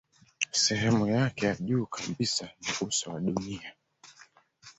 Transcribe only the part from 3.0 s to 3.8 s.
wa dunia.